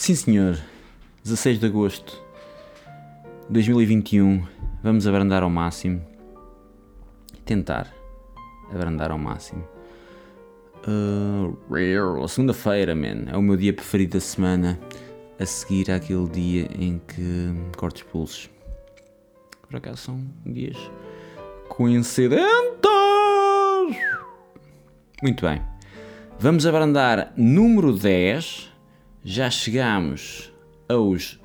Sim, 0.00 0.14
senhor. 0.14 0.58
16 1.24 1.60
de 1.60 1.66
agosto 1.66 2.22
de 3.48 3.52
2021. 3.52 4.46
Vamos 4.82 5.06
abrandar 5.06 5.42
ao 5.42 5.50
máximo. 5.50 6.00
Tentar 7.44 7.92
abrandar 8.72 9.10
ao 9.10 9.18
máximo. 9.18 9.62
Uh, 10.88 12.26
Segunda-feira, 12.26 12.94
man. 12.94 13.30
É 13.30 13.36
o 13.36 13.42
meu 13.42 13.58
dia 13.58 13.74
preferido 13.74 14.14
da 14.14 14.20
semana. 14.20 14.80
A 15.38 15.44
seguir 15.44 15.90
àquele 15.90 16.26
dia 16.30 16.70
em 16.78 16.98
que 17.06 17.52
corto 17.76 17.96
os 17.96 18.02
pulsos. 18.04 18.50
Por 19.68 19.76
acaso 19.76 19.98
são 19.98 20.26
dias 20.46 20.78
coincidentes. 21.68 22.40
Muito 25.22 25.44
bem. 25.44 25.60
Vamos 26.38 26.64
abrandar 26.64 27.34
número 27.36 27.92
10. 27.92 28.70
Já 29.24 29.50
chegamos 29.50 30.52
aos 30.88 31.38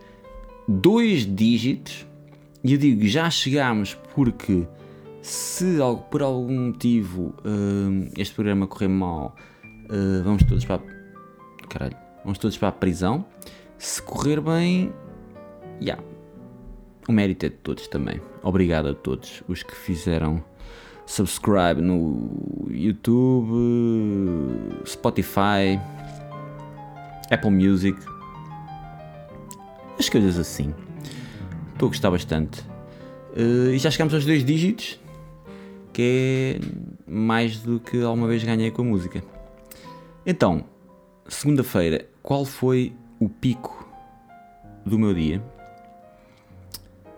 dois 0.68 1.26
dígitos. 1.26 2.06
E 2.64 2.74
eu 2.74 2.80
digo 2.80 3.06
já 3.06 3.30
chegamos 3.30 3.96
porque 4.16 4.68
se 5.22 5.78
por 6.10 6.22
algum 6.22 6.68
motivo 6.68 7.34
uh, 7.40 8.12
este 8.18 8.34
programa 8.34 8.66
correr 8.66 8.88
mal, 8.88 9.36
uh, 9.64 10.24
vamos 10.24 10.44
todos 10.44 10.66
para 10.66 10.76
a... 10.76 11.68
Caralho, 11.68 11.98
vamos 12.24 12.38
todos 12.40 12.58
para 12.58 12.70
a 12.70 12.72
prisão. 12.72 13.26
Se 13.78 14.02
correr 14.02 14.40
bem, 14.40 14.92
já. 15.80 15.86
Yeah. 15.86 16.04
O 17.08 17.12
mérito 17.12 17.46
é 17.46 17.50
de 17.50 17.56
todos 17.58 17.88
também. 17.88 18.20
Obrigado 18.42 18.88
a 18.90 18.94
todos 18.94 19.44
os 19.48 19.62
que 19.62 19.76
fizeram 19.76 20.44
subscribe 21.06 21.80
no 21.82 22.68
YouTube, 22.70 23.52
Spotify, 24.86 25.80
Apple 27.32 27.52
Music, 27.52 27.98
as 30.00 30.10
coisas 30.10 30.38
assim. 30.38 30.74
Estou 31.74 31.88
a 31.88 31.90
gostar 31.90 32.12
bastante. 32.12 32.62
Uh, 33.36 33.72
e 33.74 33.78
já 33.78 33.92
chegamos 33.92 34.14
aos 34.14 34.26
dois 34.26 34.46
dígitos, 34.46 35.00
que 35.92 36.60
é 36.62 37.12
mais 37.12 37.60
do 37.60 37.80
que 37.80 38.02
alguma 38.02 38.28
vez 38.28 38.44
ganhei 38.44 38.72
com 38.72 38.82
a 38.82 38.86
música. 38.86 39.24
Então, 40.26 40.66
segunda-feira, 41.28 42.08
qual 42.22 42.46
foi 42.46 42.94
o 43.20 43.28
pico 43.28 43.88
do 44.86 44.98
meu 44.98 45.14
dia? 45.14 45.42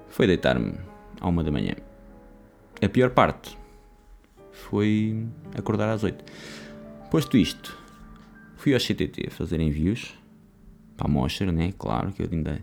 Foi 0.10 0.26
deitar-me 0.26 0.74
à 1.20 1.28
uma 1.28 1.44
da 1.44 1.52
manhã. 1.52 1.76
A 2.82 2.90
pior 2.90 3.12
parte 3.12 3.58
foi 4.52 5.26
acordar 5.56 5.90
às 5.90 6.04
8. 6.04 6.24
Posto 7.10 7.38
isto, 7.38 7.78
fui 8.68 8.74
ao 8.74 8.82
CTT 8.82 9.30
fazer 9.30 9.62
envios 9.62 10.14
para 10.98 11.08
a 11.08 11.10
mostra, 11.10 11.50
né? 11.54 11.74
Claro 11.78 12.12
que 12.12 12.22
eu 12.22 12.28
ainda, 12.30 12.60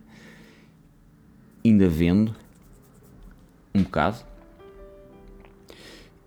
ainda 1.65 1.89
vendo 1.89 2.37
um 3.75 3.83
bocado. 3.83 4.19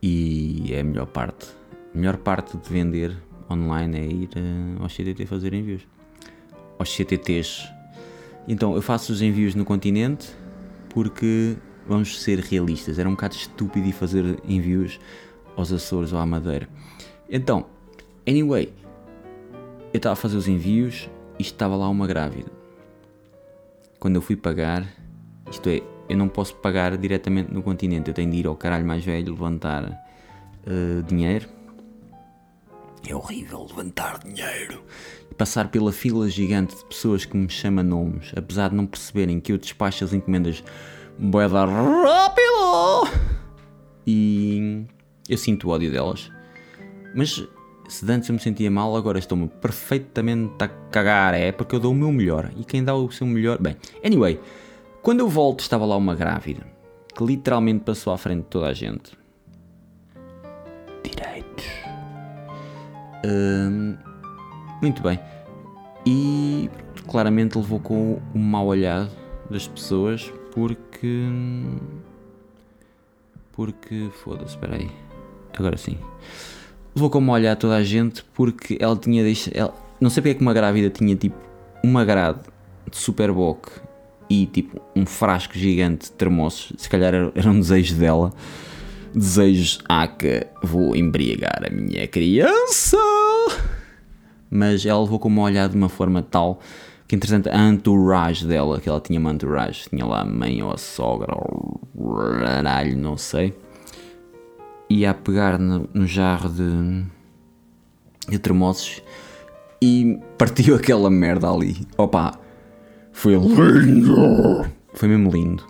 E 0.01 0.73
é 0.73 0.79
a 0.79 0.83
melhor 0.83 1.05
parte. 1.05 1.45
A 1.93 1.97
melhor 1.97 2.17
parte 2.17 2.57
de 2.57 2.67
vender 2.67 3.15
online 3.47 3.99
é 3.99 4.05
ir 4.07 4.29
uh, 4.35 4.81
ao 4.81 4.89
CTT 4.89 5.27
fazer 5.27 5.53
envios. 5.53 5.83
Aos 6.79 6.89
CTTs. 6.89 7.71
Então 8.47 8.73
eu 8.73 8.81
faço 8.81 9.13
os 9.13 9.21
envios 9.21 9.53
no 9.53 9.63
continente 9.63 10.27
porque 10.89 11.55
vamos 11.87 12.19
ser 12.19 12.39
realistas. 12.39 12.97
Era 12.97 13.07
um 13.07 13.11
bocado 13.11 13.35
estúpido 13.35 13.87
ir 13.87 13.93
fazer 13.93 14.39
envios 14.43 14.99
aos 15.55 15.71
Açores 15.71 16.13
ou 16.13 16.17
à 16.17 16.25
Madeira. 16.25 16.67
Então, 17.29 17.67
anyway, 18.27 18.73
eu 19.97 19.99
estava 19.99 20.13
a 20.13 20.15
fazer 20.15 20.37
os 20.37 20.47
envios 20.47 21.09
e 21.39 21.41
estava 21.41 21.75
lá 21.75 21.89
uma 21.89 22.05
grávida. 22.05 22.51
Quando 23.99 24.15
eu 24.15 24.21
fui 24.21 24.35
pagar, 24.35 24.87
isto 25.49 25.67
é, 25.69 25.81
eu 26.07 26.15
não 26.15 26.29
posso 26.29 26.55
pagar 26.55 26.95
diretamente 26.97 27.51
no 27.51 27.63
continente, 27.63 28.07
eu 28.07 28.13
tenho 28.13 28.29
de 28.29 28.37
ir 28.37 28.47
ao 28.47 28.55
caralho 28.55 28.85
mais 28.85 29.03
velho 29.03 29.31
levantar 29.31 29.83
uh, 29.85 31.01
dinheiro. 31.01 31.49
É 33.07 33.15
horrível 33.15 33.65
levantar 33.67 34.19
dinheiro. 34.19 34.83
E 35.31 35.33
passar 35.33 35.69
pela 35.69 35.91
fila 35.91 36.29
gigante 36.29 36.75
de 36.75 36.85
pessoas 36.85 37.25
que 37.25 37.35
me 37.35 37.49
chamam 37.49 37.83
nomes, 37.83 38.31
apesar 38.35 38.69
de 38.69 38.75
não 38.75 38.85
perceberem 38.85 39.39
que 39.39 39.51
eu 39.51 39.57
despacho 39.57 40.03
as 40.03 40.13
encomendas 40.13 40.63
boeda 41.17 41.65
rápido. 41.65 43.17
E 44.05 44.85
eu 45.27 45.37
sinto 45.39 45.67
o 45.67 45.71
ódio 45.71 45.91
delas. 45.91 46.31
Mas 47.15 47.47
se 47.87 48.09
antes 48.11 48.29
eu 48.29 48.33
me 48.33 48.39
sentia 48.39 48.69
mal, 48.69 48.95
agora 48.95 49.17
estou-me 49.17 49.47
perfeitamente 49.47 50.53
a 50.63 50.67
cagar. 50.67 51.33
É 51.33 51.51
porque 51.51 51.75
eu 51.75 51.79
dou 51.79 51.91
o 51.91 51.95
meu 51.95 52.11
melhor. 52.11 52.51
E 52.57 52.63
quem 52.63 52.83
dá 52.83 52.95
o 52.95 53.09
seu 53.11 53.25
melhor. 53.25 53.57
Bem, 53.59 53.75
anyway, 54.03 54.39
quando 55.01 55.21
eu 55.21 55.29
volto, 55.29 55.61
estava 55.61 55.85
lá 55.85 55.95
uma 55.95 56.15
grávida 56.15 56.65
que 57.15 57.23
literalmente 57.23 57.83
passou 57.83 58.13
à 58.13 58.17
frente 58.17 58.43
de 58.43 58.49
toda 58.49 58.67
a 58.67 58.73
gente. 58.73 59.17
Direitos. 61.03 61.65
Hum, 63.25 63.95
muito 64.81 65.01
bem. 65.01 65.19
E 66.05 66.69
claramente 67.07 67.57
levou 67.57 67.79
com 67.79 68.21
o 68.33 68.39
mau 68.39 68.67
olhado 68.67 69.11
das 69.49 69.67
pessoas 69.67 70.31
porque. 70.53 71.25
Porque. 73.51 74.09
Foda-se, 74.23 74.51
espera 74.51 74.75
aí 74.75 75.07
agora 75.57 75.77
sim. 75.77 75.97
Levou 76.97 77.11
como 77.11 77.31
olhar 77.31 77.55
toda 77.55 77.75
a 77.75 77.83
gente 77.83 78.25
porque 78.33 78.75
ela 78.81 78.95
tinha 78.95 79.21
deixado. 79.21 79.55
Ela, 79.55 79.71
não 80.01 80.09
sei 80.09 80.19
porque 80.19 80.31
é 80.31 80.33
que 80.33 80.41
uma 80.41 80.51
grávida 80.51 80.89
tinha 80.89 81.15
tipo 81.15 81.37
uma 81.83 82.03
grade 82.03 82.39
de 82.89 82.97
Superboc 82.97 83.67
e 84.27 84.47
tipo 84.47 84.81
um 84.95 85.05
frasco 85.05 85.53
gigante 85.55 86.05
de 86.05 86.13
termossos. 86.13 86.73
Se 86.75 86.89
calhar 86.89 87.13
era, 87.13 87.31
era 87.35 87.51
um 87.51 87.59
desejo 87.59 87.93
dela. 87.97 88.33
Desejos, 89.13 89.77
ah, 89.87 90.07
que 90.07 90.47
vou 90.63 90.95
embriagar 90.95 91.61
a 91.67 91.69
minha 91.69 92.07
criança. 92.07 92.97
Mas 94.49 94.83
ela 94.83 94.99
levou 94.99 95.19
como 95.19 95.41
olhar 95.41 95.69
de 95.69 95.77
uma 95.77 95.89
forma 95.89 96.23
tal 96.23 96.59
que 97.07 97.15
interessante 97.15 97.47
a 97.47 97.69
entourage 97.69 98.43
dela, 98.43 98.81
que 98.81 98.89
ela 98.89 98.99
tinha 98.99 99.19
uma 99.19 99.31
entourage, 99.31 99.87
tinha 99.87 100.03
lá 100.03 100.21
a 100.21 100.25
mãe 100.25 100.63
ou 100.63 100.73
a 100.73 100.77
sogra 100.79 101.35
ou 101.35 101.79
caralho, 102.41 102.97
não 102.97 103.15
sei 103.15 103.53
ia 104.89 105.11
a 105.11 105.13
pegar 105.13 105.57
no, 105.57 105.89
no 105.93 106.07
jarro 106.07 106.49
de, 106.49 107.05
de 108.29 108.39
termossos 108.39 109.01
e 109.81 110.19
partiu 110.37 110.75
aquela 110.77 111.09
merda 111.09 111.49
ali. 111.49 111.87
Opa, 111.97 112.39
foi 113.11 113.35
lindo! 113.35 114.65
Foi 114.93 115.07
mesmo 115.07 115.29
lindo. 115.31 115.63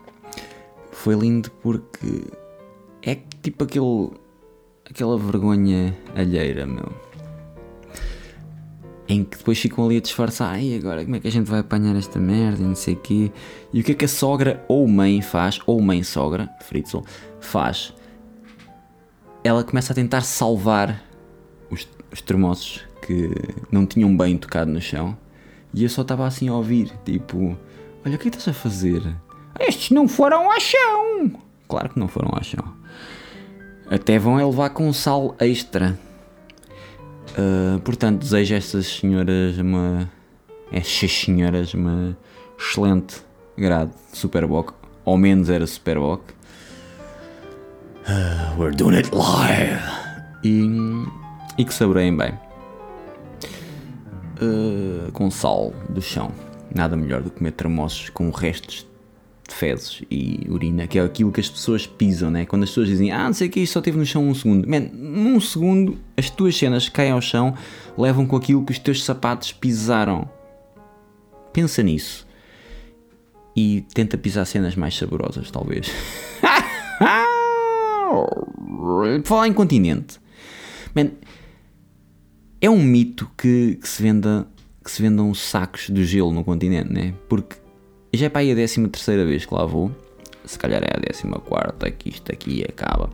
Foi 0.91 1.15
lindo 1.15 1.51
porque 1.61 2.23
é 3.01 3.17
tipo 3.41 3.63
aquele, 3.63 4.11
aquela 4.89 5.17
vergonha 5.17 5.95
alheira, 6.15 6.65
meu. 6.65 6.91
Em 9.09 9.23
que 9.23 9.37
depois 9.37 9.57
ficam 9.57 9.85
ali 9.85 9.97
a 9.97 10.01
disfarçar, 10.01 10.53
ai 10.55 10.75
agora 10.75 11.03
como 11.03 11.15
é 11.15 11.19
que 11.19 11.27
a 11.27 11.31
gente 11.31 11.49
vai 11.49 11.59
apanhar 11.59 11.95
esta 11.95 12.19
merda 12.19 12.61
e 12.61 12.65
não 12.65 12.75
sei 12.75 12.95
o 12.95 12.97
quê. 12.97 13.31
E 13.71 13.79
o 13.79 13.83
que 13.83 13.93
é 13.93 13.95
que 13.95 14.05
a 14.05 14.07
sogra 14.07 14.63
ou 14.67 14.85
mãe 14.87 15.21
faz, 15.21 15.61
ou 15.65 15.81
mãe-sogra, 15.81 16.49
Fritzl, 16.61 16.99
faz? 17.39 17.93
Ela 19.47 19.63
começa 19.63 19.93
a 19.93 19.95
tentar 19.95 20.21
salvar 20.21 21.03
os, 21.71 21.87
os 22.11 22.21
termossos 22.21 22.81
que 23.01 23.31
não 23.71 23.85
tinham 23.85 24.15
bem 24.15 24.37
tocado 24.37 24.71
no 24.71 24.81
chão. 24.81 25.17
E 25.73 25.83
eu 25.83 25.89
só 25.89 26.01
estava 26.01 26.25
assim 26.25 26.49
a 26.49 26.53
ouvir, 26.53 26.91
tipo, 27.05 27.57
olha, 28.05 28.15
o 28.15 28.19
que 28.19 28.27
é 28.27 28.29
estás 28.29 28.47
a 28.47 28.53
fazer? 28.53 29.01
Estes 29.59 29.91
não 29.91 30.07
foram 30.07 30.51
ao 30.51 30.59
chão! 30.59 31.31
Claro 31.67 31.89
que 31.89 31.99
não 31.99 32.07
foram 32.07 32.29
ao 32.33 32.43
chão. 32.43 32.63
Até 33.89 34.19
vão 34.19 34.39
é 34.39 34.45
levar 34.45 34.69
com 34.71 34.91
sal 34.91 35.35
extra. 35.39 35.97
Uh, 37.31 37.79
portanto, 37.79 38.21
desejo 38.21 38.53
a 38.53 38.57
estas 38.57 38.87
senhoras 38.87 39.57
uma. 39.57 40.09
Estas 40.71 41.11
senhoras 41.11 41.73
uma 41.73 42.17
excelente 42.59 43.21
grade 43.57 43.91
de 44.11 44.17
Superboc. 44.17 44.73
Ao 45.05 45.17
menos 45.17 45.49
era 45.49 45.65
Superboc. 45.65 46.21
Uh, 48.07 48.55
we're 48.57 48.71
doing 48.71 48.95
it 48.95 49.13
live! 49.13 49.81
E, 50.43 51.05
e 51.57 51.65
que 51.65 51.73
saboreiem 51.73 52.15
bem. 52.15 52.33
Uh, 54.41 55.11
com 55.11 55.29
sal 55.29 55.73
do 55.89 56.01
chão. 56.01 56.31
Nada 56.73 56.95
melhor 56.95 57.21
do 57.21 57.29
que 57.29 57.37
comer 57.37 57.51
termossos 57.51 58.09
com 58.09 58.29
restos 58.29 58.87
de 59.47 59.53
fezes 59.53 60.03
e 60.11 60.45
urina, 60.49 60.85
que 60.87 60.99
é 60.99 61.01
aquilo 61.03 61.31
que 61.31 61.39
as 61.39 61.49
pessoas 61.49 61.87
pisam, 61.87 62.29
né? 62.29 62.45
Quando 62.45 62.63
as 62.63 62.69
pessoas 62.69 62.87
dizem, 62.87 63.11
ah, 63.11 63.25
não 63.25 63.33
sei 63.33 63.47
o 63.47 63.51
que, 63.51 63.59
isto 63.61 63.73
só 63.73 63.81
teve 63.81 63.97
no 63.97 64.05
chão 64.05 64.27
um 64.27 64.35
segundo. 64.35 64.67
Man, 64.67 64.89
num 64.93 65.39
segundo, 65.39 65.97
as 66.15 66.29
tuas 66.29 66.55
cenas 66.55 66.87
caem 66.89 67.11
ao 67.11 67.21
chão, 67.21 67.55
levam 67.97 68.25
com 68.25 68.35
aquilo 68.35 68.63
que 68.63 68.71
os 68.71 68.79
teus 68.79 69.03
sapatos 69.03 69.51
pisaram. 69.51 70.29
Pensa 71.51 71.81
nisso. 71.81 72.27
E 73.55 73.81
tenta 73.93 74.17
pisar 74.17 74.45
cenas 74.45 74.75
mais 74.75 74.95
saborosas, 74.95 75.49
talvez. 75.49 75.89
Falar 79.23 79.47
em 79.47 79.53
continente. 79.53 80.19
Man, 80.95 81.11
é 82.59 82.69
um 82.69 82.81
mito 82.81 83.29
que, 83.37 83.75
que, 83.75 83.87
se 83.87 84.01
venda, 84.01 84.47
que 84.83 84.89
se 84.89 85.01
vendam 85.01 85.33
sacos 85.33 85.89
de 85.89 86.05
gelo 86.05 86.31
no 86.31 86.43
continente, 86.43 86.91
né? 86.91 87.13
Porque 87.29 87.57
já 88.13 88.27
é 88.27 88.29
para 88.29 88.41
aí 88.41 88.51
a 88.51 88.55
13 88.55 88.87
terceira 88.87 89.25
vez 89.25 89.45
que 89.45 89.53
lá 89.53 89.65
vou. 89.65 89.91
Se 90.45 90.57
calhar 90.57 90.81
é 90.81 90.87
a 90.87 90.99
14 90.99 91.27
quarta 91.45 91.91
que 91.91 92.09
isto 92.09 92.31
aqui 92.31 92.63
acaba. 92.67 93.09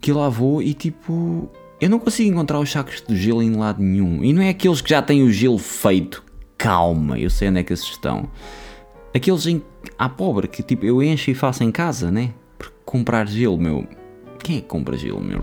Que 0.00 0.12
lá 0.12 0.28
vou 0.28 0.62
e 0.62 0.74
tipo. 0.74 1.50
Eu 1.80 1.88
não 1.88 1.98
consigo 1.98 2.30
encontrar 2.30 2.58
os 2.58 2.70
sacos 2.70 3.02
de 3.06 3.16
gelo 3.16 3.42
em 3.42 3.54
lado 3.54 3.82
nenhum. 3.82 4.22
E 4.22 4.32
não 4.32 4.42
é 4.42 4.50
aqueles 4.50 4.80
que 4.80 4.90
já 4.90 5.00
têm 5.00 5.22
o 5.22 5.30
gelo 5.30 5.58
feito. 5.58 6.22
Calma, 6.58 7.18
eu 7.18 7.30
sei 7.30 7.48
onde 7.48 7.60
é 7.60 7.62
que 7.62 7.72
esses 7.72 7.88
estão. 7.88 8.28
Aqueles 9.14 9.46
em, 9.46 9.62
à 9.98 10.08
pobre 10.08 10.46
que 10.46 10.62
tipo 10.62 10.84
eu 10.84 11.02
encho 11.02 11.30
e 11.30 11.34
faço 11.34 11.64
em 11.64 11.70
casa, 11.70 12.10
né? 12.10 12.34
Comprar 12.90 13.28
gelo, 13.28 13.56
meu. 13.56 13.86
Quem 14.42 14.56
é 14.56 14.60
que 14.60 14.66
compra 14.66 14.96
gelo, 14.96 15.20
meu? 15.20 15.40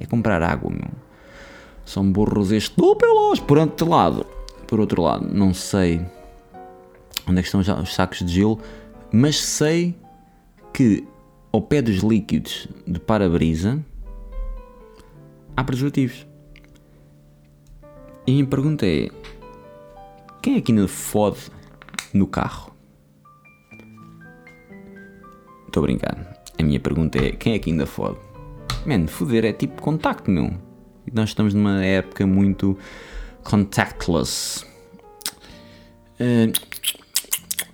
É 0.00 0.06
comprar 0.06 0.42
água, 0.42 0.70
meu. 0.70 0.88
São 1.84 2.10
burros 2.10 2.50
estúpidos. 2.50 3.40
Por 3.40 3.58
outro 3.58 3.90
lado, 3.90 4.24
por 4.66 4.80
outro 4.80 5.02
lado, 5.02 5.28
não 5.30 5.52
sei 5.52 6.00
onde 7.28 7.40
é 7.40 7.42
estão 7.42 7.60
os 7.60 7.94
sacos 7.94 8.20
de 8.20 8.32
gelo, 8.32 8.58
mas 9.12 9.38
sei 9.38 9.94
que 10.72 11.06
ao 11.52 11.60
pé 11.60 11.82
dos 11.82 11.96
líquidos 11.96 12.68
de 12.86 12.98
para-brisa 12.98 13.78
há 15.54 15.62
preservativos. 15.62 16.26
E 18.26 18.30
a 18.30 18.34
minha 18.34 18.46
pergunta 18.46 18.86
é: 18.86 19.10
quem 20.40 20.56
é 20.56 20.60
que 20.62 20.72
ainda 20.72 20.88
fode 20.88 21.50
no 22.14 22.26
carro? 22.26 22.77
Estou 25.68 25.82
a 25.82 25.86
brincar. 25.86 26.16
A 26.58 26.62
minha 26.62 26.80
pergunta 26.80 27.18
é: 27.18 27.30
quem 27.32 27.54
é 27.54 27.58
que 27.58 27.70
ainda 27.70 27.86
fode? 27.86 28.16
Mano, 28.84 29.06
foder 29.06 29.44
é 29.44 29.52
tipo 29.52 29.80
contacto, 29.80 30.30
meu. 30.30 30.46
E 31.06 31.14
nós 31.14 31.28
estamos 31.28 31.54
numa 31.54 31.84
época 31.84 32.26
muito 32.26 32.76
contactless. 33.44 34.64
Uh, 36.18 36.52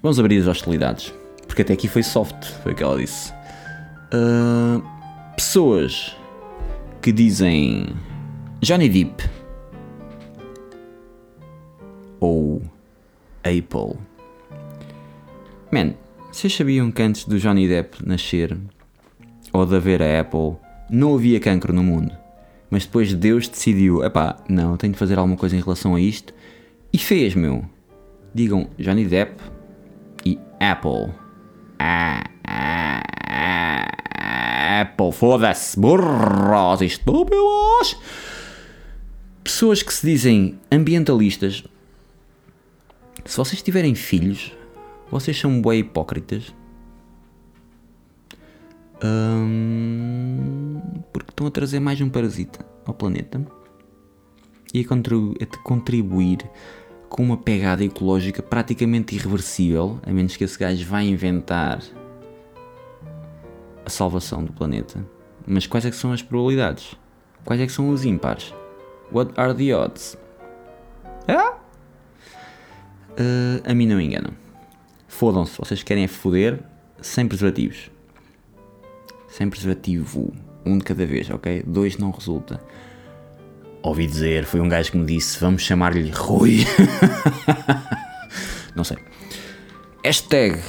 vamos 0.02 0.18
abrir 0.18 0.40
as 0.40 0.48
hostilidades. 0.48 1.14
Porque 1.46 1.62
até 1.62 1.72
aqui 1.72 1.86
foi 1.86 2.02
soft, 2.02 2.44
foi 2.62 2.72
o 2.72 2.74
que 2.74 2.82
ela 2.82 2.98
disse. 2.98 3.32
Uh, 4.12 4.82
pessoas 5.36 6.16
que 7.00 7.12
dizem 7.12 7.94
Johnny 8.60 8.88
Depp 8.88 9.30
ou 12.18 12.60
Apple. 13.44 13.98
Man, 15.70 15.94
vocês 16.34 16.54
sabiam 16.54 16.90
que 16.90 17.00
antes 17.00 17.24
do 17.24 17.38
Johnny 17.38 17.68
Depp 17.68 18.04
nascer 18.04 18.56
ou 19.52 19.64
de 19.64 19.76
haver 19.76 20.02
a 20.02 20.20
Apple 20.20 20.56
não 20.90 21.14
havia 21.14 21.38
cancro 21.38 21.72
no 21.72 21.82
mundo? 21.82 22.12
Mas 22.68 22.84
depois 22.84 23.14
Deus 23.14 23.46
decidiu, 23.46 24.02
epá, 24.02 24.36
não, 24.48 24.76
tenho 24.76 24.92
de 24.92 24.98
fazer 24.98 25.16
alguma 25.16 25.36
coisa 25.36 25.56
em 25.56 25.60
relação 25.60 25.94
a 25.94 26.00
isto 26.00 26.34
e 26.92 26.98
fez, 26.98 27.36
meu. 27.36 27.64
Digam 28.34 28.68
Johnny 28.76 29.04
Depp 29.04 29.40
e 30.26 30.36
Apple. 30.58 31.14
Ah, 31.78 32.24
ah, 32.48 33.02
Apple, 34.80 35.12
foda-se, 35.12 35.78
burros 35.78 36.82
estúpidos. 36.82 37.96
Pessoas 39.44 39.84
que 39.84 39.94
se 39.94 40.04
dizem 40.04 40.58
ambientalistas 40.72 41.62
se 43.24 43.36
vocês 43.36 43.62
tiverem 43.62 43.94
filhos, 43.94 44.52
vocês 45.10 45.38
são 45.38 45.60
bem 45.60 45.80
hipócritas. 45.80 46.54
Porque 51.12 51.30
estão 51.30 51.46
a 51.46 51.50
trazer 51.50 51.80
mais 51.80 52.00
um 52.00 52.08
parasita 52.08 52.64
ao 52.86 52.94
planeta 52.94 53.44
e 54.72 54.80
a 54.80 55.58
contribuir 55.62 56.38
com 57.08 57.22
uma 57.22 57.36
pegada 57.36 57.84
ecológica 57.84 58.42
praticamente 58.42 59.14
irreversível, 59.14 60.00
a 60.02 60.12
menos 60.12 60.36
que 60.36 60.42
esse 60.42 60.58
gajo 60.58 60.84
vá 60.86 61.00
inventar 61.02 61.80
a 63.84 63.90
salvação 63.90 64.42
do 64.44 64.52
planeta. 64.52 65.04
Mas 65.46 65.66
quais 65.66 65.84
é 65.84 65.90
que 65.90 65.96
são 65.96 66.12
as 66.12 66.22
probabilidades? 66.22 66.96
Quais 67.44 67.60
é 67.60 67.66
que 67.66 67.72
são 67.72 67.90
os 67.90 68.04
ímpares? 68.04 68.52
What 69.12 69.32
are 69.36 69.54
the 69.54 69.76
odds? 69.76 70.18
Ah? 71.28 71.58
Uh, 73.12 73.62
a 73.64 73.74
mim 73.74 73.86
não 73.86 73.98
me 73.98 74.06
enganam. 74.06 74.32
Fodam-se, 75.14 75.56
vocês 75.56 75.80
querem 75.84 76.02
é 76.02 76.08
foder 76.08 76.58
sem 77.00 77.28
preservativos. 77.28 77.88
Sem 79.28 79.48
preservativo. 79.48 80.32
Um 80.66 80.76
de 80.76 80.82
cada 80.82 81.06
vez, 81.06 81.30
ok? 81.30 81.62
Dois 81.64 81.96
não 81.96 82.10
resulta. 82.10 82.60
Ouvi 83.80 84.08
dizer, 84.08 84.44
foi 84.44 84.58
um 84.58 84.68
gajo 84.68 84.90
que 84.90 84.98
me 84.98 85.06
disse, 85.06 85.38
vamos 85.38 85.62
chamar-lhe 85.62 86.10
Rui. 86.10 86.66
não 88.74 88.82
sei. 88.82 88.98
Hashtag. 90.04 90.60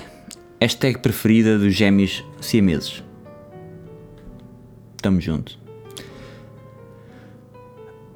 Hashtag 0.62 1.00
preferida 1.00 1.58
dos 1.58 1.74
gêmeos 1.74 2.24
siameses. 2.40 3.04
Tamo 5.02 5.20
junto. 5.20 5.58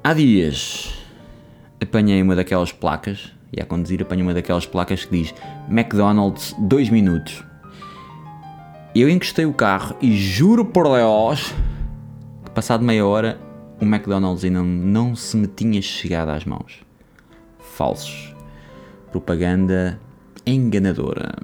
Há 0.04 0.14
dias 0.14 0.94
apanhei 1.82 2.22
uma 2.22 2.36
daquelas 2.36 2.70
placas 2.70 3.32
e 3.52 3.60
a 3.60 3.66
conduzir 3.66 4.02
apanho 4.02 4.22
uma 4.22 4.34
daquelas 4.34 4.66
placas 4.66 5.04
que 5.04 5.16
diz 5.18 5.34
McDonald's 5.68 6.54
2 6.58 6.90
minutos. 6.90 7.44
Eu 8.94 9.08
encostei 9.08 9.44
o 9.44 9.52
carro 9.52 9.96
e 10.00 10.16
juro 10.16 10.64
por 10.64 10.84
Deus 10.84 11.52
que 12.44 12.50
passado 12.50 12.84
meia 12.84 13.06
hora 13.06 13.40
o 13.80 13.84
McDonald's 13.84 14.44
ainda 14.44 14.62
não 14.62 15.16
se 15.16 15.36
me 15.36 15.46
tinha 15.46 15.80
chegado 15.80 16.30
às 16.30 16.44
mãos. 16.44 16.80
Falsos. 17.58 18.34
Propaganda 19.10 19.98
enganadora. 20.46 21.34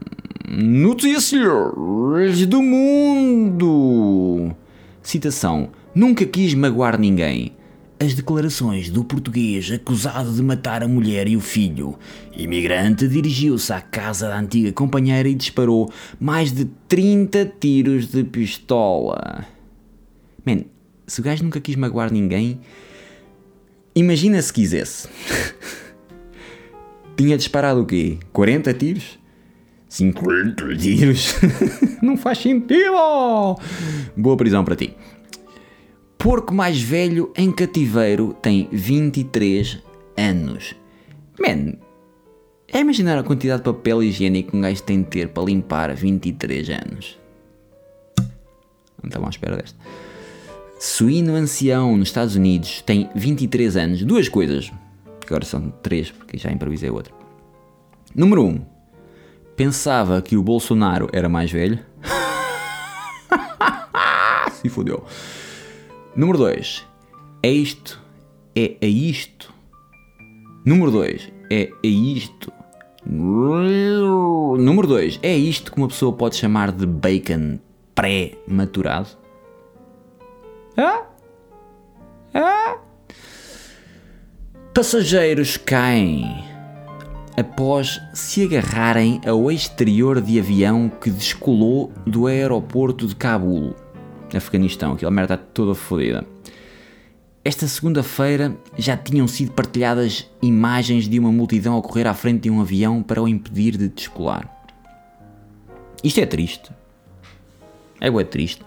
Notícias 0.49 2.47
do 2.47 2.63
mundo. 2.63 4.55
Citação: 5.03 5.71
Nunca 5.95 6.27
quis 6.27 6.53
magoar 6.55 6.99
ninguém 6.99 7.56
as 7.99 8.15
declarações 8.15 8.91
do 8.91 9.03
português 9.03 9.71
acusado 9.71 10.33
de 10.33 10.43
matar 10.43 10.83
a 10.83 10.89
mulher 10.89 11.27
e 11.29 11.37
o 11.37 11.41
filho. 11.41 11.99
Imigrante 12.37 13.09
dirigiu-se 13.09 13.73
à 13.73 13.81
casa 13.81 14.29
da 14.29 14.39
antiga 14.39 14.71
companheira 14.73 15.29
e 15.29 15.35
disparou 15.35 15.91
mais 16.21 16.53
de 16.53 16.67
30 16.89 17.53
tiros 17.59 18.09
de 18.09 18.23
pistola. 18.25 19.47
Man, 20.45 20.65
se 21.07 21.21
o 21.21 21.23
gajo 21.25 21.45
nunca 21.45 21.61
quis 21.61 21.77
magoar 21.77 22.13
ninguém, 22.13 22.61
imagina 23.95 24.41
se 24.43 24.53
quisesse. 24.53 25.09
Tinha 27.17 27.39
disparado 27.39 27.81
o 27.81 27.87
quê? 27.87 28.19
40 28.33 28.75
tiros? 28.75 29.19
50 29.89 30.77
tiros? 30.77 31.35
Não 32.03 32.17
faz 32.17 32.39
sentido! 32.39 33.57
Boa 34.15 34.37
prisão 34.37 34.63
para 34.65 34.77
ti 34.77 34.95
porco 36.27 36.53
mais 36.53 36.83
velho 36.83 37.31
em 37.37 37.53
cativeiro 37.53 38.37
tem 38.43 38.69
23 38.73 39.81
anos. 40.17 40.75
Man, 41.39 41.75
é 42.67 42.81
imaginar 42.81 43.17
a 43.17 43.23
quantidade 43.23 43.61
de 43.61 43.67
papel 43.67 44.03
higiênico 44.03 44.51
que 44.51 44.57
um 44.57 44.61
gajo 44.61 44.83
tem 44.83 45.03
de 45.03 45.09
ter 45.09 45.29
para 45.29 45.45
limpar 45.45 45.95
23 45.95 46.71
anos. 46.71 47.17
Não 49.01 49.07
estava 49.07 49.27
à 49.27 49.29
espera 49.29 49.57
desta. 49.57 49.79
Suíno 50.81 51.37
ancião 51.37 51.97
nos 51.97 52.09
Estados 52.09 52.35
Unidos 52.35 52.83
tem 52.83 53.09
23 53.15 53.77
anos. 53.77 54.03
Duas 54.03 54.29
coisas. 54.29 54.73
Agora 55.25 55.45
são 55.45 55.71
três, 55.81 56.11
porque 56.11 56.37
já 56.37 56.51
improvisei 56.51 56.91
outra. 56.91 57.15
Número 58.13 58.43
1. 58.43 58.49
Um, 58.49 58.61
pensava 59.55 60.21
que 60.21 60.37
o 60.37 60.43
Bolsonaro 60.43 61.09
era 61.13 61.29
mais 61.29 61.53
velho. 61.53 61.79
Se 64.61 64.69
fodeu. 64.69 65.07
Número 66.17 66.39
2. 66.39 66.87
É 67.43 67.51
isto. 67.51 68.03
É 68.57 68.77
a 68.81 68.87
isto. 68.87 69.53
Número 70.65 70.91
2. 70.91 71.31
É 71.51 71.69
a 71.71 71.87
isto. 71.87 72.51
Número 73.05 74.89
2. 74.89 75.21
É 75.23 75.37
isto 75.37 75.71
que 75.71 75.77
uma 75.77 75.89
pessoa 75.89 76.15
pode 76.15 76.37
chamar 76.37 76.73
de 76.73 76.87
bacon 76.87 77.59
pré-maturado? 77.95 79.09
Ah? 80.75 81.03
Ah? 82.33 82.79
Passageiros 84.73 85.59
caem 85.59 86.45
após 87.37 88.01
se 88.15 88.43
agarrarem 88.43 89.21
ao 89.27 89.53
exterior 89.53 90.23
de 90.23 90.39
avião 90.41 90.89
que 90.89 91.11
descolou 91.11 91.93
do 92.07 92.27
aeroporto 92.27 93.07
de 93.07 93.15
Cabul. 93.15 93.75
Afeganistão, 94.35 94.93
aquela 94.93 95.11
merda 95.11 95.35
está 95.35 95.47
toda 95.53 95.75
fodida. 95.75 96.27
Esta 97.45 97.69
segunda-feira 97.69 98.57
já 98.77 98.97
tinham 98.97 99.29
sido 99.29 99.53
partilhadas 99.53 100.29
imagens 100.43 101.09
de 101.09 101.19
uma 101.19 101.31
multidão 101.31 101.79
a 101.79 101.83
correr 101.83 102.07
à 102.07 102.15
frente 102.15 102.43
de 102.43 102.51
um 102.51 102.61
avião 102.61 103.03
para 103.03 103.23
o 103.23 103.29
impedir 103.29 103.77
de 103.77 103.89
descolar. 103.89 104.53
Isto 106.03 106.21
é 106.21 106.27
triste. 106.27 106.71
É 108.01 108.11
bué 108.11 108.25
triste. 108.25 108.63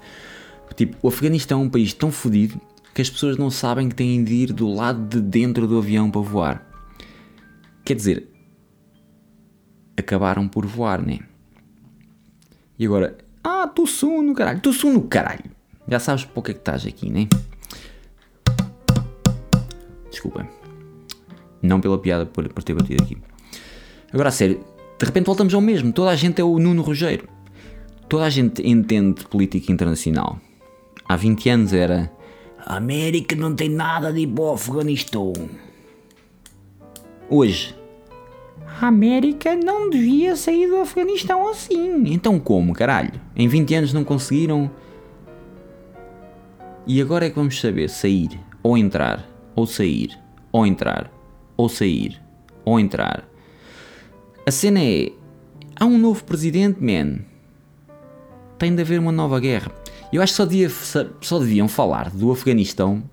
Tipo, 0.76 0.96
o 1.02 1.10
Afeganistão 1.10 1.62
é 1.62 1.64
um 1.66 1.70
país 1.70 1.94
tão 1.94 2.10
fodido 2.10 2.60
que 2.94 3.02
as 3.02 3.10
pessoas 3.10 3.36
não 3.36 3.50
sabem 3.50 3.90
que 3.90 3.96
têm 3.96 4.24
de 4.24 4.34
ir 4.34 4.54
do 4.54 4.68
lado 4.74 5.06
de 5.08 5.22
dentro 5.22 5.68
do 5.68 5.78
avião 5.78 6.10
para 6.10 6.22
voar. 6.22 6.66
Quer 7.84 7.96
dizer, 7.96 8.30
acabaram 9.98 10.48
por 10.48 10.66
voar, 10.66 11.06
né? 11.06 11.20
E 12.78 12.86
agora, 12.86 13.18
ah, 13.44 13.68
tu 13.68 13.86
no 14.22 14.34
caralho, 14.34 14.60
tu 14.60 14.72
no 14.90 15.04
caralho. 15.04 15.44
Já 15.88 16.00
sabes 16.00 16.26
para 16.26 16.40
o 16.40 16.44
que 16.44 16.52
é 16.52 16.54
que 16.54 16.60
estás 16.60 16.86
aqui, 16.86 17.10
né? 17.10 17.28
Desculpa. 20.10 20.48
Não 21.62 21.82
pela 21.82 21.98
piada 21.98 22.26
por, 22.26 22.48
por 22.50 22.64
ter 22.64 22.74
batido 22.74 23.04
aqui. 23.04 23.18
Agora, 24.14 24.30
a 24.30 24.32
sério, 24.32 24.64
de 24.98 25.06
repente 25.06 25.26
voltamos 25.26 25.54
ao 25.54 25.62
mesmo. 25.62 25.92
Toda 25.92 26.12
a 26.12 26.16
gente 26.16 26.40
é 26.42 26.44
o 26.44 26.60
Nuno 26.60 26.82
Rogério. 26.82 27.28
Toda 28.08 28.26
a 28.26 28.30
gente 28.30 28.68
entende 28.68 29.26
política 29.26 29.72
internacional. 29.72 30.40
Há 31.08 31.16
20 31.16 31.50
anos 31.50 31.74
era 31.74 32.12
a 32.66 32.76
América 32.76 33.36
não 33.36 33.56
tem 33.56 33.70
nada 33.70 34.12
de 34.12 34.26
bom 34.26 34.54
Afeganistão. 34.54 35.34
Hoje, 37.30 37.76
a 38.82 38.88
América 38.88 39.56
não 39.56 39.90
devia 39.90 40.36
sair 40.36 40.68
do 40.68 40.78
Afeganistão 40.78 41.50
assim. 41.50 42.04
Então 42.08 42.40
como, 42.40 42.74
caralho? 42.74 43.12
Em 43.36 43.48
20 43.48 43.76
anos 43.76 43.94
não 43.94 44.04
conseguiram. 44.06 44.72
E 46.88 47.02
agora 47.02 47.26
é 47.26 47.30
que 47.30 47.36
vamos 47.36 47.60
saber 47.60 47.90
sair, 47.90 48.40
ou 48.64 48.78
entrar, 48.78 49.28
ou 49.56 49.68
sair, 49.68 50.18
ou 50.52 50.66
entrar, 50.66 51.12
ou 51.58 51.68
sair, 51.68 52.22
ou 52.64 52.80
entrar. 52.80 53.28
A 54.46 54.52
cena 54.52 54.80
é. 54.82 55.12
Há 55.76 55.86
um 55.86 55.98
novo 55.98 56.24
presidente, 56.24 56.82
man. 56.82 57.20
Tem 58.58 58.74
de 58.74 58.82
haver 58.82 59.00
uma 59.00 59.12
nova 59.12 59.40
guerra. 59.40 59.72
Eu 60.12 60.22
acho 60.22 60.34
que 60.34 60.38
só, 60.38 60.46
devia, 60.46 60.70
só 61.22 61.40
deviam 61.40 61.68
falar 61.68 62.10
do 62.10 62.32
Afeganistão 62.32 63.04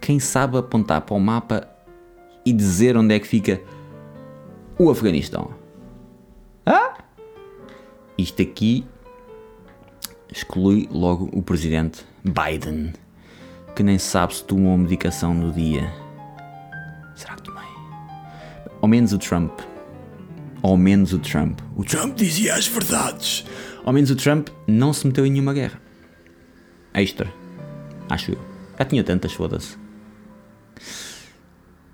quem 0.00 0.18
sabe 0.18 0.56
apontar 0.56 1.00
para 1.02 1.14
o 1.14 1.20
mapa 1.20 1.68
e 2.44 2.52
dizer 2.52 2.96
onde 2.96 3.14
é 3.14 3.18
que 3.18 3.26
fica 3.26 3.60
o 4.78 4.90
Afeganistão. 4.90 5.50
Ah? 6.64 6.98
Isto 8.18 8.42
aqui 8.42 8.86
exclui 10.30 10.88
logo 10.90 11.30
o 11.32 11.42
presidente 11.42 12.04
Biden, 12.24 12.92
que 13.74 13.82
nem 13.82 13.98
sabe 13.98 14.34
se 14.34 14.44
tomou 14.44 14.76
medicação 14.76 15.32
no 15.32 15.52
dia. 15.52 15.92
Será 17.14 17.34
que 17.34 17.42
tomei? 17.42 17.64
Ao 18.80 18.88
menos 18.88 19.12
o 19.12 19.18
Trump. 19.18 19.60
Ao 20.62 20.76
menos 20.76 21.12
o 21.12 21.18
Trump. 21.18 21.60
O 21.76 21.84
Trump 21.84 22.16
dizia 22.16 22.54
as 22.54 22.66
verdades. 22.66 23.46
Ao 23.84 23.92
menos 23.92 24.10
o 24.10 24.16
Trump 24.16 24.48
não 24.66 24.92
se 24.92 25.06
meteu 25.06 25.24
em 25.24 25.30
nenhuma 25.30 25.54
guerra. 25.54 25.80
Extra. 26.92 27.32
Acho 28.08 28.32
eu. 28.32 28.38
Já 28.78 28.84
tinha 28.84 29.04
tantas, 29.04 29.32
foda-se. 29.32 29.76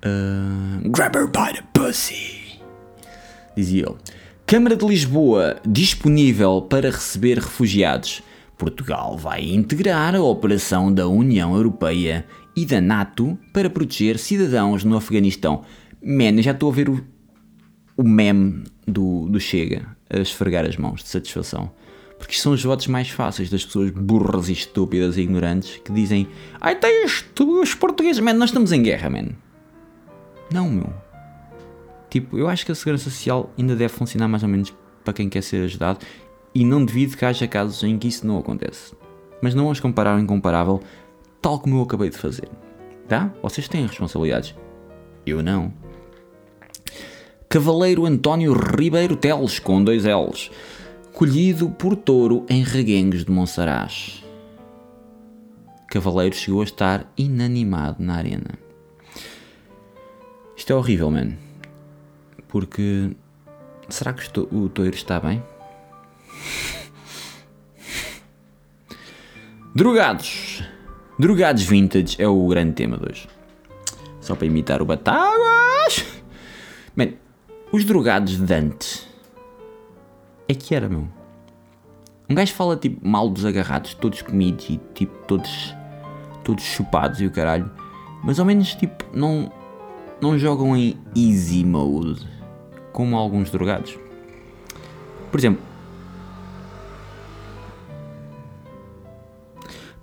Uh, 0.04 0.90
grab 0.90 1.16
her 1.16 1.26
by 1.26 1.52
the 1.52 1.62
pussy. 1.74 2.41
Dizia 3.56 3.86
ele. 3.86 3.96
Câmara 4.46 4.76
de 4.76 4.86
Lisboa 4.86 5.56
disponível 5.66 6.62
para 6.62 6.90
receber 6.90 7.38
refugiados. 7.38 8.22
Portugal 8.58 9.16
vai 9.16 9.42
integrar 9.42 10.14
a 10.14 10.22
operação 10.22 10.92
da 10.92 11.08
União 11.08 11.54
Europeia 11.54 12.26
e 12.54 12.64
da 12.64 12.80
NATO 12.80 13.38
para 13.52 13.70
proteger 13.70 14.18
cidadãos 14.18 14.84
no 14.84 14.96
Afeganistão. 14.96 15.62
Man, 16.02 16.42
já 16.42 16.52
estou 16.52 16.70
a 16.70 16.74
ver 16.74 16.88
o, 16.88 17.02
o 17.96 18.02
meme 18.02 18.64
do, 18.86 19.28
do 19.28 19.40
Chega 19.40 19.86
a 20.10 20.18
esfregar 20.18 20.66
as 20.66 20.76
mãos 20.76 21.02
de 21.02 21.08
satisfação. 21.08 21.70
Porque 22.18 22.36
são 22.36 22.52
os 22.52 22.62
votos 22.62 22.86
mais 22.86 23.08
fáceis 23.08 23.50
das 23.50 23.64
pessoas 23.64 23.90
burras 23.90 24.48
e 24.48 24.52
estúpidas 24.52 25.16
e 25.16 25.22
ignorantes 25.22 25.80
que 25.84 25.92
dizem 25.92 26.28
Ai, 26.60 26.78
tens 26.78 27.24
os 27.40 27.74
portugueses, 27.74 28.20
man, 28.20 28.34
nós 28.34 28.50
estamos 28.50 28.70
em 28.70 28.82
guerra, 28.82 29.10
man. 29.10 29.30
Não, 30.52 30.70
meu. 30.70 30.92
Tipo, 32.12 32.36
eu 32.36 32.46
acho 32.46 32.66
que 32.66 32.70
a 32.70 32.74
segurança 32.74 33.08
social 33.08 33.50
ainda 33.58 33.74
deve 33.74 33.94
funcionar 33.94 34.28
mais 34.28 34.42
ou 34.42 34.48
menos 34.50 34.70
para 35.02 35.14
quem 35.14 35.30
quer 35.30 35.42
ser 35.42 35.64
ajudado 35.64 36.00
e 36.54 36.62
não 36.62 36.84
devido 36.84 37.16
que 37.16 37.24
haja 37.24 37.48
casos 37.48 37.82
em 37.82 37.96
que 37.96 38.06
isso 38.06 38.26
não 38.26 38.36
acontece. 38.36 38.94
Mas 39.40 39.54
não 39.54 39.64
vamos 39.64 39.80
comparar 39.80 40.14
o 40.14 40.20
incomparável, 40.20 40.78
tal 41.40 41.58
como 41.58 41.78
eu 41.78 41.82
acabei 41.82 42.10
de 42.10 42.18
fazer. 42.18 42.50
Tá? 43.08 43.32
Vocês 43.42 43.66
têm 43.66 43.86
responsabilidades. 43.86 44.54
Eu 45.24 45.42
não. 45.42 45.72
Cavaleiro 47.48 48.04
António 48.04 48.52
Ribeiro 48.52 49.16
Teles, 49.16 49.58
com 49.58 49.82
dois 49.82 50.04
L's 50.04 50.50
colhido 51.14 51.70
por 51.70 51.96
touro 51.96 52.44
em 52.46 52.62
reguengos 52.62 53.24
de 53.24 53.30
Monsaraz. 53.30 54.22
Cavaleiro 55.88 56.36
chegou 56.36 56.60
a 56.60 56.64
estar 56.64 57.10
inanimado 57.16 58.02
na 58.02 58.16
arena. 58.16 58.58
Isto 60.54 60.74
é 60.74 60.76
horrível, 60.76 61.10
man. 61.10 61.51
Porque. 62.52 63.16
Será 63.88 64.12
que 64.12 64.22
o 64.38 64.68
touro 64.68 64.94
está 64.94 65.18
bem? 65.18 65.42
Drogados. 69.74 70.62
Drogados 71.18 71.62
vintage 71.62 72.16
é 72.20 72.28
o 72.28 72.46
grande 72.46 72.74
tema 72.74 72.98
de 72.98 73.10
hoje. 73.10 73.28
Só 74.20 74.36
para 74.36 74.46
imitar 74.46 74.82
o 74.82 74.84
Batáguas. 74.84 76.04
Man, 76.94 77.14
os 77.72 77.86
drogados 77.86 78.36
de 78.36 78.54
antes 78.54 79.08
é 80.46 80.52
que 80.54 80.74
era, 80.74 80.90
meu. 80.90 81.08
Um 82.28 82.34
gajo 82.34 82.52
fala 82.52 82.76
tipo 82.76 83.06
mal 83.06 83.30
dos 83.30 83.46
agarrados, 83.46 83.94
todos 83.94 84.20
comidos 84.20 84.68
e 84.68 84.78
tipo 84.92 85.26
todos, 85.26 85.74
todos 86.44 86.62
chupados 86.62 87.18
e 87.22 87.26
o 87.26 87.30
caralho. 87.30 87.70
Mas 88.22 88.38
ao 88.38 88.44
menos 88.44 88.74
tipo 88.74 89.04
não, 89.16 89.50
não 90.20 90.38
jogam 90.38 90.76
em 90.76 90.98
easy 91.16 91.64
mode 91.64 92.41
como 92.92 93.16
alguns 93.16 93.50
drogados. 93.50 93.98
Por 95.30 95.38
exemplo, 95.40 95.62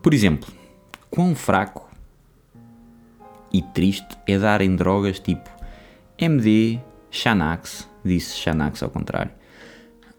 por 0.01 0.13
exemplo, 0.13 0.49
quão 1.09 1.35
fraco 1.35 1.89
e 3.53 3.61
triste 3.61 4.17
é 4.27 4.37
dar 4.37 4.61
em 4.61 4.75
drogas 4.75 5.19
tipo 5.19 5.49
MD, 6.17 6.79
Xanax, 7.11 7.87
disse 8.03 8.35
Xanax 8.37 8.83
ao 8.83 8.89
contrário, 8.89 9.31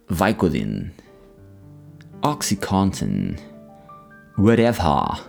Vicodin, 0.08 0.90
Oxycontin, 2.22 3.36
whatever. 4.36 5.24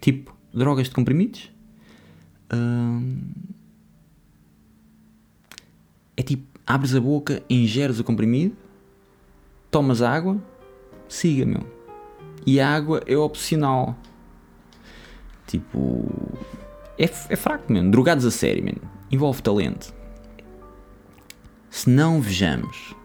Tipo, 0.00 0.34
drogas 0.52 0.88
de 0.88 0.94
comprimidos. 0.94 1.50
Hum, 2.52 3.20
é 6.16 6.22
tipo, 6.22 6.55
abres 6.66 6.94
a 6.94 7.00
boca, 7.00 7.42
ingeres 7.48 7.98
o 7.98 8.04
comprimido, 8.04 8.56
tomas 9.70 10.02
água, 10.02 10.36
siga, 11.08 11.46
meu. 11.46 11.66
E 12.44 12.60
a 12.60 12.68
água 12.68 13.02
é 13.06 13.16
opcional. 13.16 13.96
Tipo, 15.46 16.06
é, 16.98 17.04
é 17.04 17.36
fraco, 17.36 17.72
mesmo. 17.72 17.90
Drogados 17.90 18.24
a 18.24 18.30
sério, 18.30 18.64
mesmo. 18.64 18.82
Envolve 19.10 19.42
talento. 19.42 19.94
Se 21.70 21.90
não 21.90 22.20
vejamos 22.20 22.96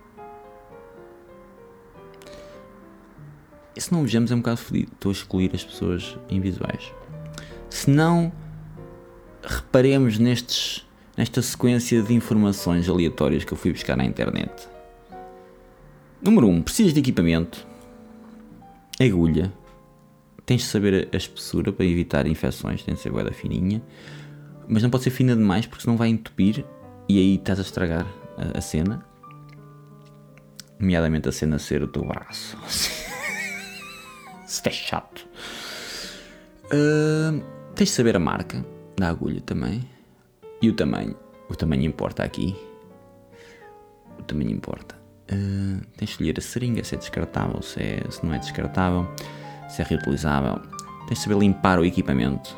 se 3.81 3.91
não 3.91 4.03
vejamos 4.03 4.31
é 4.31 4.35
um 4.35 4.37
bocado 4.37 4.57
fodido. 4.57 4.91
Estou 4.93 5.09
a 5.09 5.13
excluir 5.13 5.51
as 5.53 5.63
pessoas 5.63 6.17
invisuais. 6.29 6.93
Se 7.69 7.89
não 7.89 8.31
reparemos 9.43 10.19
nestes, 10.19 10.87
nesta 11.17 11.41
sequência 11.41 12.01
de 12.01 12.13
informações 12.13 12.87
aleatórias 12.89 13.43
que 13.43 13.51
eu 13.51 13.57
fui 13.57 13.71
buscar 13.71 13.97
na 13.97 14.05
internet. 14.05 14.67
Número 16.21 16.47
1. 16.47 16.51
Um, 16.51 16.61
precisas 16.61 16.93
de 16.93 16.99
equipamento. 16.99 17.65
Agulha. 18.99 19.51
Tens 20.45 20.61
de 20.61 20.67
saber 20.67 21.09
a 21.11 21.17
espessura 21.17 21.71
para 21.71 21.85
evitar 21.85 22.27
infecções. 22.27 22.83
Tem 22.83 22.93
de 22.93 22.99
ser 22.99 23.09
boeda 23.09 23.31
fininha. 23.31 23.81
Mas 24.67 24.83
não 24.83 24.89
pode 24.89 25.03
ser 25.03 25.09
fina 25.09 25.35
demais 25.35 25.65
porque 25.65 25.83
senão 25.83 25.97
vai 25.97 26.09
entupir 26.09 26.65
e 27.09 27.17
aí 27.17 27.35
estás 27.35 27.59
a 27.59 27.63
estragar 27.63 28.05
a, 28.37 28.57
a 28.57 28.61
cena. 28.61 29.03
Nomeadamente 30.79 31.27
a 31.27 31.31
cena 31.31 31.59
ser 31.59 31.83
o 31.83 31.87
teu 31.87 32.03
braço. 32.03 32.57
Isto 34.47 34.67
é 34.67 34.71
chato. 34.71 35.27
Uh, 36.65 37.43
tens 37.75 37.89
de 37.89 37.95
saber 37.95 38.15
a 38.15 38.19
marca 38.19 38.65
da 38.97 39.09
agulha 39.09 39.41
também. 39.41 39.87
E 40.61 40.69
o 40.69 40.73
tamanho. 40.73 41.15
O 41.49 41.55
tamanho 41.55 41.83
importa 41.83 42.23
aqui. 42.23 42.55
O 44.19 44.23
tamanho 44.23 44.51
importa. 44.51 44.95
Uh, 45.31 45.81
tens 45.97 46.07
de 46.07 46.11
escolher 46.11 46.35
a 46.37 46.41
seringa, 46.41 46.83
se 46.83 46.95
é 46.95 46.97
descartável, 46.97 47.61
se, 47.61 47.81
é, 47.81 48.03
se 48.09 48.25
não 48.25 48.33
é 48.33 48.37
descartável, 48.37 49.07
se 49.69 49.81
é 49.81 49.85
reutilizável. 49.85 50.61
Tens 51.07 51.19
de 51.19 51.23
saber 51.23 51.37
limpar 51.39 51.79
o 51.79 51.85
equipamento. 51.85 52.55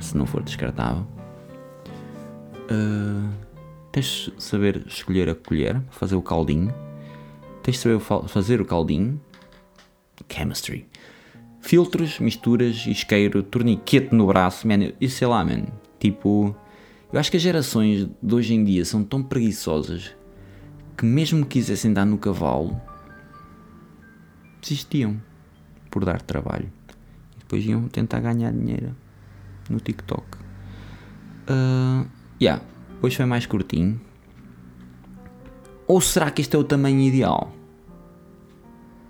Se 0.00 0.16
não 0.16 0.26
for 0.26 0.42
descartável. 0.42 1.06
Uh, 2.70 3.32
tens 3.90 4.30
de 4.36 4.42
saber 4.42 4.84
escolher 4.86 5.30
a 5.30 5.34
colher, 5.34 5.80
fazer 5.90 6.16
o 6.16 6.22
caldinho. 6.22 6.74
Tens 7.62 7.76
de 7.76 7.82
saber 7.82 8.00
fazer 8.28 8.60
o 8.60 8.66
caldinho 8.66 9.20
chemistry. 10.28 10.86
Filtros, 11.60 12.18
misturas, 12.18 12.86
isqueiro, 12.86 13.42
torniquete 13.42 14.14
no 14.14 14.26
braço, 14.26 14.68
man, 14.68 14.92
sei 15.08 15.26
lá, 15.26 15.44
man. 15.44 15.64
Tipo, 16.04 16.54
Eu 17.10 17.18
acho 17.18 17.30
que 17.30 17.38
as 17.38 17.42
gerações 17.42 18.06
de 18.22 18.34
hoje 18.34 18.52
em 18.52 18.62
dia 18.62 18.84
são 18.84 19.02
tão 19.02 19.22
preguiçosas 19.22 20.14
que, 20.98 21.06
mesmo 21.06 21.46
que 21.46 21.52
quisessem 21.52 21.94
dar 21.94 22.04
no 22.04 22.18
cavalo, 22.18 22.78
desistiam 24.60 25.18
por 25.90 26.04
dar 26.04 26.20
trabalho. 26.20 26.70
E 27.36 27.38
depois 27.38 27.64
iam 27.64 27.88
tentar 27.88 28.20
ganhar 28.20 28.52
dinheiro 28.52 28.94
no 29.70 29.80
TikTok. 29.80 30.26
Uh, 31.48 32.06
yeah, 32.38 32.62
hoje 33.00 33.16
foi 33.16 33.24
mais 33.24 33.46
curtinho. 33.46 33.98
Ou 35.86 36.02
será 36.02 36.30
que 36.30 36.42
este 36.42 36.54
é 36.54 36.58
o 36.58 36.64
tamanho 36.64 37.00
ideal? 37.00 37.50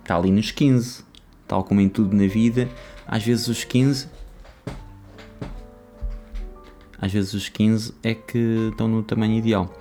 Está 0.01 0.15
ali 0.15 0.31
nos 0.31 0.49
15. 0.49 1.03
Tal 1.45 1.61
como 1.61 1.81
em 1.81 1.89
tudo 1.89 2.15
na 2.15 2.27
vida, 2.27 2.69
às 3.05 3.21
vezes 3.21 3.49
os 3.49 3.65
15 3.65 4.14
às 6.99 7.11
vezes 7.11 7.33
os 7.33 7.49
15 7.49 7.93
é 8.03 8.13
que 8.13 8.69
estão 8.71 8.87
no 8.87 9.03
tamanho 9.03 9.37
ideal. 9.37 9.73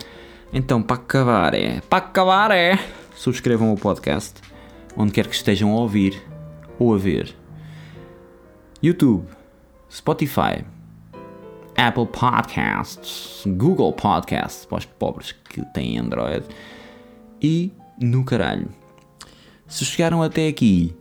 Então, 0.52 0.82
para 0.82 0.96
acabar 0.96 1.54
é. 1.54 1.80
Para 1.88 2.04
acabar 2.04 2.50
é. 2.50 2.78
Subscrevam 3.16 3.72
o 3.72 3.76
podcast, 3.76 4.40
onde 4.96 5.12
quer 5.12 5.26
que 5.26 5.34
estejam 5.34 5.70
a 5.72 5.76
ouvir 5.76 6.20
ou 6.78 6.94
a 6.94 6.98
ver. 6.98 7.34
YouTube, 8.82 9.26
Spotify, 9.90 10.64
Apple 11.76 12.06
Podcasts, 12.06 13.44
Google 13.46 13.92
Podcasts, 13.92 14.66
para 14.66 14.78
os 14.78 14.84
pobres 14.84 15.32
que 15.32 15.64
têm 15.72 15.98
Android, 15.98 16.44
e 17.40 17.72
no 18.00 18.24
caralho. 18.24 18.68
Se 19.66 19.84
chegaram 19.84 20.22
até 20.22 20.48
aqui, 20.48 20.94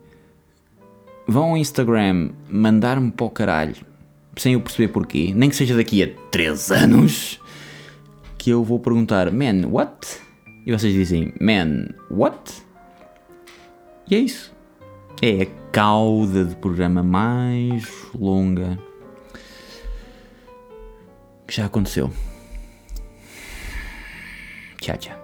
vão 1.27 1.51
ao 1.51 1.57
Instagram 1.57 2.29
mandar-me 2.49 3.11
para 3.11 3.25
o 3.25 3.29
caralho 3.29 3.92
sem 4.37 4.53
eu 4.53 4.61
perceber 4.61 4.89
porquê, 4.89 5.31
nem 5.35 5.49
que 5.49 5.55
seja 5.55 5.75
daqui 5.75 6.03
a 6.03 6.09
3 6.31 6.71
anos, 6.71 7.39
que 8.37 8.49
eu 8.49 8.63
vou 8.63 8.79
perguntar, 8.79 9.31
man, 9.31 9.67
what? 9.69 10.21
E 10.65 10.71
vocês 10.71 10.93
dizem, 10.93 11.33
man, 11.39 11.87
what? 12.09 12.53
E 14.09 14.15
é 14.15 14.19
isso. 14.19 14.53
É 15.21 15.43
a 15.43 15.45
cauda 15.71 16.43
de 16.43 16.55
programa 16.55 17.01
mais 17.01 17.89
longa 18.13 18.77
que 21.47 21.55
já 21.55 21.65
aconteceu. 21.65 22.11
Tchau, 24.79 24.97
tchau. 24.97 25.22